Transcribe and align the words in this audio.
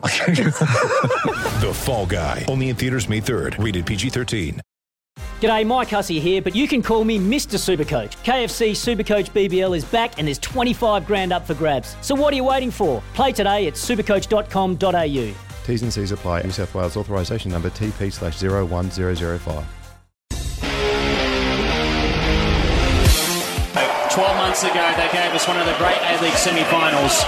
The 1.60 1.72
Fall 1.74 2.06
Guy. 2.06 2.44
Only 2.48 2.70
in 2.70 2.76
theaters 2.76 3.08
May 3.08 3.20
3rd. 3.20 3.62
Rated 3.62 3.86
PG-13. 3.86 4.60
G'day, 5.40 5.66
Mike 5.66 5.88
Hussey 5.88 6.20
here, 6.20 6.42
but 6.42 6.54
you 6.54 6.68
can 6.68 6.82
call 6.82 7.02
me 7.02 7.18
Mr. 7.18 7.56
Supercoach. 7.58 8.12
KFC 8.24 8.72
Supercoach 8.72 9.30
BBL 9.30 9.74
is 9.76 9.84
back 9.86 10.18
and 10.18 10.26
there's 10.28 10.38
25 10.38 11.06
grand 11.06 11.32
up 11.32 11.46
for 11.46 11.54
grabs. 11.54 11.96
So 12.02 12.14
what 12.14 12.32
are 12.32 12.36
you 12.36 12.44
waiting 12.44 12.70
for? 12.70 13.02
Play 13.14 13.32
today 13.32 13.66
at 13.66 13.74
supercoach.com.au. 13.74 15.34
T's 15.66 15.82
and 15.82 15.92
C's 15.92 16.12
apply. 16.12 16.42
New 16.42 16.50
South 16.50 16.74
Wales 16.74 16.96
authorisation 16.96 17.50
number 17.50 17.70
TP 17.70 18.12
slash 18.12 18.42
01005. 18.42 19.64
12 24.10 24.36
months 24.36 24.64
ago, 24.64 24.92
they 24.96 25.08
gave 25.12 25.32
us 25.32 25.46
one 25.46 25.56
of 25.56 25.64
the 25.64 25.74
great 25.78 25.96
A-League 26.02 26.34
semi-finals. 26.34 27.22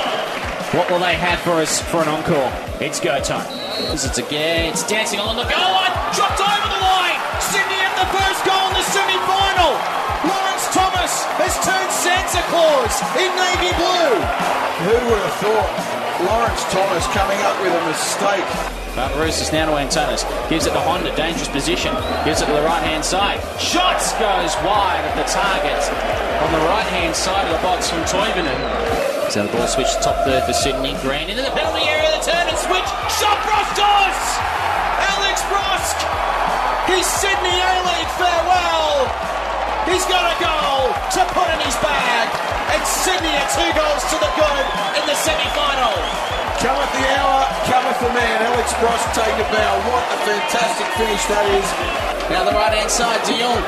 What 0.73 0.89
will 0.89 1.05
they 1.05 1.21
have 1.21 1.37
for 1.45 1.61
us 1.61 1.85
for 1.93 2.01
an 2.01 2.09
encore? 2.09 2.49
It's 2.81 2.97
go 2.97 3.21
time. 3.21 3.45
It's 3.93 4.09
again, 4.17 4.73
it's 4.73 4.81
dancing 4.89 5.21
along 5.21 5.37
the 5.37 5.45
goal 5.45 5.69
line, 5.69 5.93
dropped 6.17 6.41
over 6.41 6.69
the 6.73 6.81
line. 6.81 7.21
Sydney 7.45 7.77
at 7.77 7.93
the 7.93 8.09
first 8.09 8.41
goal 8.49 8.73
in 8.73 8.81
the 8.81 8.87
semi-final. 8.89 9.77
Lawrence 10.25 10.67
Thomas 10.73 11.29
has 11.37 11.53
turned 11.61 11.93
Santa 11.93 12.41
Claus 12.49 13.05
in 13.21 13.29
navy 13.37 13.69
blue. 13.77 14.17
Who 14.89 14.97
would 15.13 15.21
have 15.21 15.37
thought 15.45 15.71
Lawrence 16.25 16.65
Thomas 16.73 17.05
coming 17.13 17.37
up 17.45 17.61
with 17.61 17.77
a 17.77 17.85
mistake? 17.93 18.49
But 18.97 19.13
Roosters 19.21 19.53
now 19.53 19.69
to 19.69 19.77
Antonis. 19.77 20.25
Gives 20.49 20.65
it 20.65 20.73
to 20.73 20.81
Honda, 20.81 21.13
dangerous 21.17 21.53
position. 21.53 21.93
Gives 22.25 22.41
it 22.41 22.49
to 22.49 22.53
the 22.57 22.65
right 22.65 22.81
hand 22.81 23.05
side. 23.05 23.45
Shots 23.61 24.17
goes 24.17 24.57
wide 24.65 25.05
at 25.05 25.21
the 25.21 25.29
target 25.29 25.85
on 26.41 26.49
the 26.49 26.65
right 26.65 26.89
hand 26.97 27.13
side 27.13 27.45
of 27.45 27.53
the 27.53 27.61
box 27.61 27.93
from 27.93 28.01
Toivonen. 28.09 29.02
So 29.33 29.49
the 29.49 29.53
ball 29.57 29.65
switched 29.65 29.97
top 30.05 30.29
third 30.29 30.45
for 30.45 30.53
Sydney. 30.53 30.93
Green 31.01 31.33
into 31.33 31.41
the 31.41 31.57
penalty 31.57 31.89
area, 31.89 32.05
the 32.13 32.21
turn 32.21 32.53
and 32.53 32.59
switch. 32.69 32.85
Shot 33.17 33.41
Brostos! 33.49 34.21
Alex 35.09 35.41
Brosque! 35.49 36.05
He's 36.85 37.09
Sydney 37.09 37.57
A-League 37.57 38.13
farewell! 38.21 39.09
He's 39.89 40.05
got 40.05 40.29
a 40.29 40.37
goal 40.37 40.93
to 41.17 41.21
put 41.33 41.49
in 41.49 41.65
his 41.65 41.73
bag. 41.81 42.29
And 42.77 42.85
Sydney 42.85 43.33
are 43.33 43.49
two 43.57 43.71
goals 43.73 44.05
to 44.13 44.21
the 44.21 44.29
good 44.37 44.65
in 45.01 45.05
the 45.09 45.17
semi-final. 45.17 45.97
Cometh 46.61 46.93
the 46.93 47.05
hour, 47.17 47.49
cometh 47.65 48.05
the 48.05 48.13
man. 48.13 48.37
Alex 48.53 48.69
Brosque 48.85 49.17
take 49.17 49.33
a 49.41 49.49
bow. 49.49 49.73
What 49.89 50.05
a 50.13 50.19
fantastic 50.29 50.89
finish 51.01 51.25
that 51.33 51.49
is. 51.57 51.69
Now 52.29 52.45
the 52.45 52.53
right 52.53 52.77
hand 52.77 52.93
side, 52.93 53.25
De 53.25 53.33
Jong. 53.41 53.65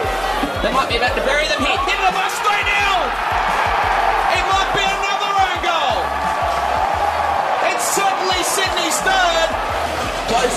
They 0.60 0.72
might 0.76 0.92
be 0.92 1.00
about 1.00 1.16
to 1.16 1.24
bury 1.24 1.48
them 1.48 1.64
here. 1.64 1.80
Into 1.88 2.04
the 2.04 2.12
box, 2.12 2.36
3 2.44 2.52
0. 2.52 3.33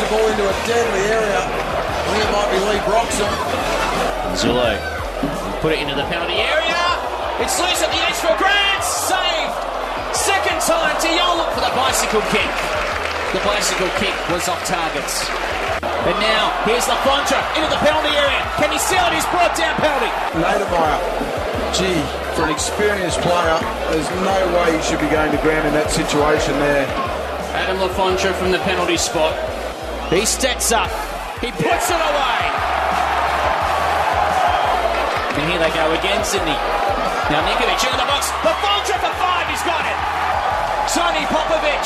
The 0.07 0.15
ball 0.15 0.31
into 0.31 0.47
a 0.47 0.55
deadly 0.63 1.03
area. 1.11 1.35
I 1.35 1.99
think 2.07 2.23
it 2.23 2.31
might 2.31 2.47
be 2.47 2.59
Leigh 2.63 2.79
Broxham. 2.87 3.27
Zullo 4.39 4.71
put 5.59 5.75
it 5.75 5.83
into 5.83 5.99
the 5.99 6.07
penalty 6.07 6.39
area. 6.39 6.79
It's 7.43 7.59
loose 7.59 7.83
at 7.83 7.91
the 7.91 7.99
edge 8.07 8.15
for 8.15 8.31
Grant. 8.39 8.87
Saved. 8.87 9.51
Second 10.15 10.63
time, 10.63 10.95
De 11.03 11.11
Jong 11.11 11.43
look 11.43 11.51
for 11.51 11.59
the 11.59 11.75
bicycle 11.75 12.23
kick. 12.31 12.47
The 13.35 13.43
bicycle 13.43 13.91
kick 13.99 14.15
was 14.31 14.47
off 14.47 14.63
targets. 14.63 15.27
But 15.83 16.15
now, 16.23 16.55
here's 16.63 16.87
Le 16.87 16.95
Fondre 17.03 17.43
into 17.59 17.67
the 17.67 17.81
penalty 17.83 18.15
area. 18.15 18.47
Can 18.63 18.71
he 18.71 18.79
seal 18.79 19.03
it? 19.11 19.11
He's 19.11 19.27
brought 19.27 19.59
down 19.59 19.75
penalty. 19.75 20.07
Niedermeier. 20.39 21.03
Gee, 21.75 21.99
for 22.31 22.47
an 22.47 22.55
experienced 22.55 23.19
player, 23.27 23.59
there's 23.91 24.07
no 24.23 24.39
way 24.55 24.71
he 24.71 24.79
should 24.87 25.03
be 25.03 25.11
going 25.11 25.35
to 25.35 25.41
ground 25.43 25.67
in 25.67 25.75
that 25.75 25.91
situation 25.91 26.55
there. 26.63 26.87
Adam 27.59 27.83
Le 27.83 27.91
Fondre 27.91 28.31
from 28.39 28.55
the 28.55 28.63
penalty 28.63 28.95
spot. 28.95 29.35
He 30.09 30.23
steps 30.25 30.71
up. 30.71 30.87
He 31.43 31.51
puts 31.51 31.91
it 31.91 31.99
away. 31.99 32.41
And 35.35 35.45
here 35.51 35.59
they 35.59 35.73
go 35.75 35.91
again, 35.99 36.23
Sydney. 36.23 36.55
Now 37.27 37.43
Ninkovic 37.43 37.75
into 37.75 37.99
the 37.99 38.07
box. 38.07 38.31
Le 38.39 38.55
Fondre 38.63 38.95
for 39.03 39.13
five. 39.19 39.45
He's 39.51 39.61
got 39.67 39.83
it. 39.83 39.99
Tony 40.95 41.27
Popovic. 41.27 41.85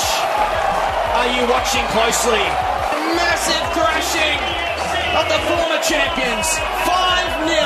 Are 1.18 1.30
you 1.34 1.50
watching 1.50 1.82
closely? 1.90 2.46
Massive 3.18 3.66
thrashing 3.74 4.38
of 5.18 5.26
the 5.26 5.42
former 5.50 5.82
champions. 5.82 6.62
5 6.86 7.50
0 7.50 7.58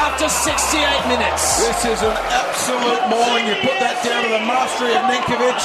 after 0.00 0.32
68 0.32 1.12
minutes. 1.12 1.60
This 1.60 1.84
is 1.92 2.00
an 2.00 2.16
absolute 2.32 3.04
mauling. 3.12 3.46
You 3.52 3.60
put 3.60 3.76
that 3.84 4.00
down 4.00 4.24
to 4.24 4.30
the 4.32 4.44
mastery 4.48 4.96
of 4.96 5.04
Ninkovic. 5.12 5.60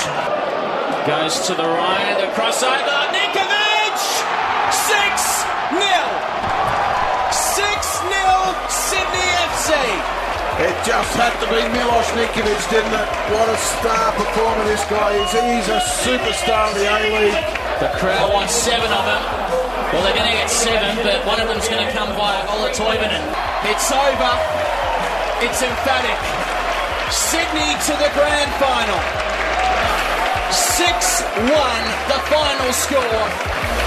Goes 1.07 1.39
to 1.47 1.55
the 1.55 1.63
right, 1.63 2.19
the 2.19 2.27
crossover. 2.35 2.83
Ninkovic! 3.15 3.46
6 4.87 4.95
0. 5.75 5.83
6 7.35 8.07
0 8.07 8.23
Sydney 8.71 9.27
FC. 9.51 9.71
It 10.63 10.75
just 10.87 11.11
had 11.19 11.35
to 11.43 11.47
be 11.51 11.59
Milos 11.75 12.07
Ninkovic, 12.15 12.63
didn't 12.71 12.95
it? 12.95 13.09
What 13.35 13.51
a 13.51 13.59
star 13.59 14.15
performer 14.15 14.63
this 14.65 14.81
guy 14.87 15.11
is. 15.19 15.29
He's 15.35 15.67
a 15.67 15.83
superstar 16.07 16.71
of 16.71 16.75
the 16.79 16.87
A-League. 16.87 17.43
The 17.83 17.91
crowd 17.99 18.33
wants 18.33 18.55
seven 18.55 18.89
of 18.89 19.03
them. 19.05 19.23
Well, 19.91 20.01
they're 20.07 20.15
going 20.15 20.31
to 20.31 20.37
get 20.39 20.49
seven, 20.49 20.97
but 21.03 21.21
one 21.27 21.39
of 21.39 21.47
them's 21.47 21.67
going 21.67 21.85
to 21.85 21.91
come 21.93 22.15
via 22.15 22.47
Ola 22.47 22.71
Toivonen. 22.71 23.21
It's 23.69 23.91
over. 23.91 24.33
It's 25.45 25.61
emphatic. 25.61 26.19
Sydney 27.11 27.75
to 27.85 27.93
the 27.99 28.09
grand 28.15 28.51
final. 28.57 28.99
6-1, 30.49 31.43
the 32.07 32.19
final 32.31 32.71
score. 32.73 33.86